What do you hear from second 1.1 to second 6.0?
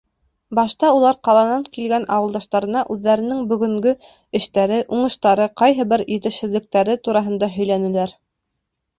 ҡаланан килгән ауылдаштарына үҙҙәренең бөгөнгө эштәре, уңыштары, ҡайһы